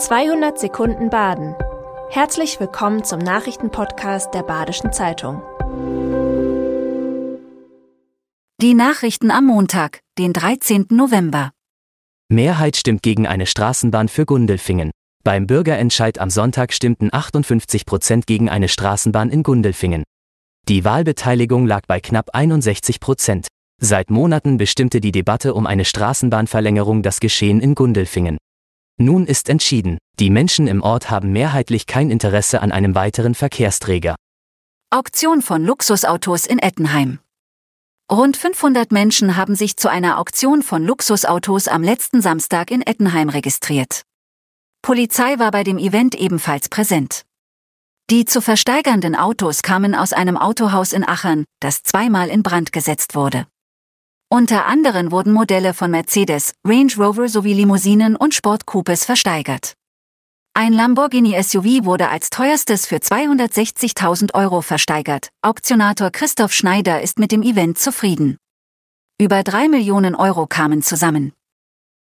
200 0.00 0.58
Sekunden 0.58 1.10
Baden. 1.10 1.54
Herzlich 2.08 2.58
willkommen 2.58 3.04
zum 3.04 3.18
Nachrichtenpodcast 3.18 4.32
der 4.32 4.42
Badischen 4.42 4.94
Zeitung. 4.94 5.42
Die 8.62 8.72
Nachrichten 8.72 9.30
am 9.30 9.44
Montag, 9.44 10.00
den 10.16 10.32
13. 10.32 10.86
November. 10.88 11.50
Mehrheit 12.30 12.76
stimmt 12.76 13.02
gegen 13.02 13.26
eine 13.26 13.44
Straßenbahn 13.44 14.08
für 14.08 14.24
Gundelfingen. 14.24 14.90
Beim 15.22 15.46
Bürgerentscheid 15.46 16.18
am 16.18 16.30
Sonntag 16.30 16.72
stimmten 16.72 17.10
58 17.12 17.84
Prozent 17.84 18.26
gegen 18.26 18.48
eine 18.48 18.68
Straßenbahn 18.68 19.28
in 19.28 19.42
Gundelfingen. 19.42 20.04
Die 20.66 20.82
Wahlbeteiligung 20.82 21.66
lag 21.66 21.82
bei 21.86 22.00
knapp 22.00 22.30
61 22.32 23.00
Prozent. 23.00 23.48
Seit 23.82 24.08
Monaten 24.08 24.56
bestimmte 24.56 25.02
die 25.02 25.12
Debatte 25.12 25.52
um 25.52 25.66
eine 25.66 25.84
Straßenbahnverlängerung 25.84 27.02
das 27.02 27.20
Geschehen 27.20 27.60
in 27.60 27.74
Gundelfingen. 27.74 28.38
Nun 29.02 29.26
ist 29.26 29.48
entschieden, 29.48 29.96
die 30.18 30.28
Menschen 30.28 30.66
im 30.66 30.82
Ort 30.82 31.08
haben 31.10 31.32
mehrheitlich 31.32 31.86
kein 31.86 32.10
Interesse 32.10 32.60
an 32.60 32.70
einem 32.70 32.94
weiteren 32.94 33.34
Verkehrsträger. 33.34 34.14
Auktion 34.90 35.40
von 35.40 35.64
Luxusautos 35.64 36.44
in 36.44 36.58
Ettenheim. 36.58 37.18
Rund 38.12 38.36
500 38.36 38.92
Menschen 38.92 39.36
haben 39.36 39.54
sich 39.54 39.78
zu 39.78 39.88
einer 39.88 40.18
Auktion 40.18 40.62
von 40.62 40.84
Luxusautos 40.84 41.66
am 41.66 41.82
letzten 41.82 42.20
Samstag 42.20 42.70
in 42.70 42.82
Ettenheim 42.82 43.30
registriert. 43.30 44.02
Polizei 44.82 45.38
war 45.38 45.50
bei 45.50 45.64
dem 45.64 45.78
Event 45.78 46.14
ebenfalls 46.14 46.68
präsent. 46.68 47.24
Die 48.10 48.26
zu 48.26 48.42
versteigernden 48.42 49.16
Autos 49.16 49.62
kamen 49.62 49.94
aus 49.94 50.12
einem 50.12 50.36
Autohaus 50.36 50.92
in 50.92 51.08
Aachen, 51.08 51.46
das 51.60 51.82
zweimal 51.84 52.28
in 52.28 52.42
Brand 52.42 52.70
gesetzt 52.70 53.14
wurde. 53.14 53.46
Unter 54.32 54.66
anderem 54.66 55.10
wurden 55.10 55.32
Modelle 55.32 55.74
von 55.74 55.90
Mercedes, 55.90 56.52
Range 56.64 56.92
Rover 56.96 57.28
sowie 57.28 57.52
Limousinen 57.52 58.14
und 58.14 58.32
Sportcoupes 58.32 59.04
versteigert. 59.04 59.74
Ein 60.54 60.72
Lamborghini 60.72 61.34
SUV 61.42 61.84
wurde 61.84 62.10
als 62.10 62.30
teuerstes 62.30 62.86
für 62.86 62.98
260.000 62.98 64.32
Euro 64.34 64.62
versteigert. 64.62 65.30
Auktionator 65.42 66.10
Christoph 66.10 66.52
Schneider 66.52 67.02
ist 67.02 67.18
mit 67.18 67.32
dem 67.32 67.42
Event 67.42 67.78
zufrieden. 67.78 68.36
Über 69.20 69.42
drei 69.42 69.66
Millionen 69.66 70.14
Euro 70.14 70.46
kamen 70.46 70.82
zusammen. 70.82 71.32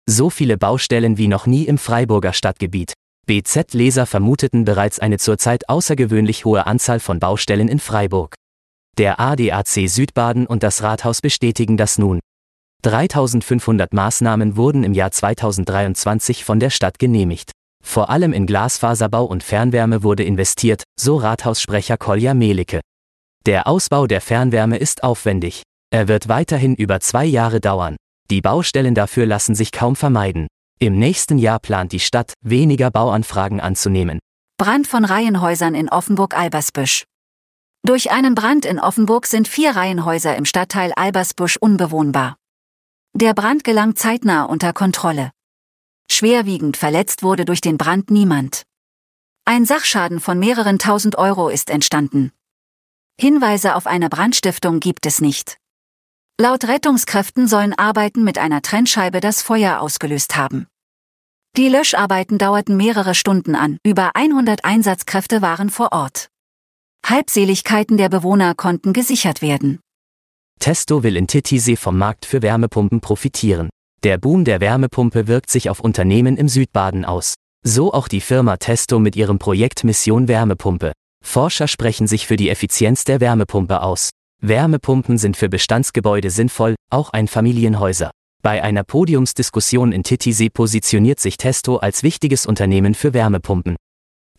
So 0.06 0.30
viele 0.30 0.58
Baustellen 0.58 1.18
wie 1.18 1.30
noch 1.30 1.46
nie 1.46 1.64
im 1.64 1.78
Freiburger 1.78 2.34
Stadtgebiet. 2.34 2.92
BZ-Leser 3.26 4.06
vermuteten 4.06 4.66
bereits 4.66 5.00
eine 5.00 5.18
zurzeit 5.18 5.70
außergewöhnlich 5.70 6.44
hohe 6.44 6.68
Anzahl 6.68 7.00
von 7.00 7.20
Baustellen 7.20 7.70
in 7.70 7.80
Freiburg. 7.80 8.36
Der 8.98 9.20
ADAC 9.20 9.88
Südbaden 9.88 10.48
und 10.48 10.64
das 10.64 10.82
Rathaus 10.82 11.22
bestätigen 11.22 11.78
das 11.78 12.00
nun. 12.00 12.20
3500 12.82 13.94
Maßnahmen 13.94 14.56
wurden 14.56 14.84
im 14.84 14.94
Jahr 14.96 15.12
2023 15.12 16.44
von 16.44 16.60
der 16.60 16.72
Stadt 16.72 16.98
genehmigt. 16.98 17.52
Vor 17.84 18.10
allem 18.10 18.34
in 18.34 18.48
Glasfaserbau 18.48 19.26
und 19.26 19.44
Fernwärme 19.44 20.02
wurde 20.02 20.24
investiert, 20.24 20.82
so 21.00 21.18
Rathaussprecher 21.18 21.98
Kolja 21.98 22.34
Melicke. 22.34 22.82
Der 23.46 23.68
Ausbau 23.68 24.08
der 24.08 24.20
Fernwärme 24.20 24.78
ist 24.78 25.04
aufwendig. 25.04 25.62
Er 25.92 26.08
wird 26.08 26.28
weiterhin 26.28 26.74
über 26.74 27.00
zwei 27.00 27.26
Jahre 27.26 27.62
dauern. 27.62 27.98
Die 28.32 28.42
Baustellen 28.42 28.96
dafür 28.96 29.28
lassen 29.28 29.54
sich 29.54 29.72
kaum 29.72 29.96
vermeiden. 29.96 30.48
Im 30.80 30.98
nächsten 30.98 31.38
Jahr 31.38 31.60
plant 31.60 31.92
die 31.92 32.00
Stadt, 32.00 32.34
weniger 32.44 32.90
Bauanfragen 32.90 33.60
anzunehmen. 33.60 34.18
Brand 34.58 34.88
von 34.88 35.06
Reihenhäusern 35.06 35.76
in 35.76 35.88
Offenburg-Albersbüsch. 35.88 37.04
Durch 37.84 38.12
einen 38.12 38.36
Brand 38.36 38.66
in 38.66 38.80
Offenburg 38.80 39.26
sind 39.28 39.48
vier 39.48 39.76
Reihenhäuser 39.76 40.36
im 40.36 40.46
Stadtteil 40.46 40.92
Albersbusch 40.94 41.58
unbewohnbar. 41.58 42.38
Der 43.14 43.34
Brand 43.34 43.64
gelang 43.64 43.96
zeitnah 43.96 44.44
unter 44.44 44.74
Kontrolle. 44.74 45.32
Schwerwiegend 46.12 46.78
verletzt 46.78 47.24
wurde 47.24 47.46
durch 47.46 47.62
den 47.62 47.78
Brand 47.78 48.12
niemand. 48.12 48.64
Ein 49.46 49.66
Sachschaden 49.66 50.20
von 50.20 50.40
mehreren 50.40 50.80
tausend 50.80 51.18
Euro 51.18 51.50
ist 51.50 51.70
entstanden. 51.70 52.32
Hinweise 53.20 53.76
auf 53.76 53.88
eine 53.88 54.10
Brandstiftung 54.10 54.80
gibt 54.80 55.06
es 55.06 55.22
nicht. 55.22 55.58
Laut 56.40 56.66
Rettungskräften 56.66 57.48
sollen 57.48 57.74
Arbeiten 57.74 58.24
mit 58.24 58.38
einer 58.38 58.62
Trennscheibe 58.62 59.22
das 59.22 59.42
Feuer 59.42 59.80
ausgelöst 59.80 60.36
haben. 60.36 60.68
Die 61.56 61.70
Löscharbeiten 61.70 62.38
dauerten 62.38 62.78
mehrere 62.78 63.16
Stunden 63.16 63.56
an, 63.56 63.80
über 63.84 64.16
100 64.16 64.64
Einsatzkräfte 64.64 65.42
waren 65.42 65.72
vor 65.72 65.92
Ort. 65.92 66.30
Halbseligkeiten 67.10 67.98
der 67.98 68.10
Bewohner 68.10 68.54
konnten 68.54 68.92
gesichert 68.92 69.42
werden. 69.42 69.80
Testo 70.60 71.04
will 71.04 71.16
in 71.16 71.28
Titisee 71.28 71.78
vom 71.78 71.98
Markt 71.98 72.26
für 72.26 72.42
Wärmepumpen 72.42 73.00
profitieren. 73.00 73.70
Der 74.04 74.18
Boom 74.18 74.44
der 74.44 74.60
Wärmepumpe 74.60 75.28
wirkt 75.28 75.50
sich 75.50 75.70
auf 75.70 75.80
Unternehmen 75.80 76.36
im 76.36 76.50
Südbaden 76.50 77.06
aus. 77.06 77.36
So 77.64 77.94
auch 77.94 78.10
die 78.10 78.20
Firma 78.20 78.58
Testo 78.58 79.00
mit 79.00 79.16
ihrem 79.16 79.40
Projekt 79.40 79.86
Mission 79.86 80.28
Wärmepumpe. 80.28 80.92
Forscher 81.24 81.68
sprechen 81.70 82.08
sich 82.08 82.28
für 82.28 82.36
die 82.36 82.50
Effizienz 82.50 83.06
der 83.06 83.22
Wärmepumpe 83.22 83.82
aus. 83.82 84.10
Wärmepumpen 84.42 85.18
sind 85.18 85.38
für 85.38 85.48
Bestandsgebäude 85.48 86.30
sinnvoll, 86.30 86.76
auch 86.92 87.12
Einfamilienhäuser. 87.12 88.12
Bei 88.44 88.62
einer 88.64 88.84
Podiumsdiskussion 88.84 89.94
in 89.94 90.04
Titisee 90.04 90.50
positioniert 90.50 91.20
sich 91.20 91.38
Testo 91.38 91.78
als 91.78 92.04
wichtiges 92.04 92.46
Unternehmen 92.46 92.96
für 92.96 93.14
Wärmepumpen. 93.14 93.78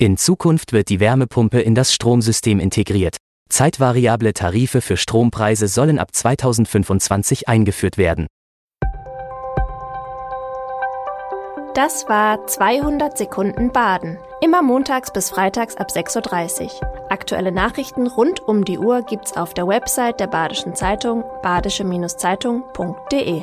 In 0.00 0.16
Zukunft 0.16 0.72
wird 0.72 0.90
die 0.90 1.00
Wärmepumpe 1.00 1.60
in 1.60 1.74
das 1.74 1.92
Stromsystem 1.92 2.60
integriert. 2.60 3.16
Zeitvariable 3.48 4.32
Tarife 4.32 4.80
für 4.80 4.96
Strompreise 4.96 5.66
sollen 5.66 5.98
ab 5.98 6.14
2025 6.14 7.48
eingeführt 7.48 7.98
werden. 7.98 8.28
Das 11.74 12.08
war 12.08 12.46
200 12.46 13.18
Sekunden 13.18 13.72
Baden. 13.72 14.18
Immer 14.40 14.62
montags 14.62 15.12
bis 15.12 15.30
freitags 15.30 15.76
ab 15.76 15.88
6.30 15.90 16.62
Uhr. 16.62 16.70
Aktuelle 17.10 17.50
Nachrichten 17.50 18.06
rund 18.06 18.38
um 18.38 18.64
die 18.64 18.78
Uhr 18.78 19.02
gibt's 19.02 19.36
auf 19.36 19.52
der 19.52 19.66
Website 19.66 20.20
der 20.20 20.28
Badischen 20.28 20.76
Zeitung 20.76 21.24
badische-zeitung.de. 21.42 23.42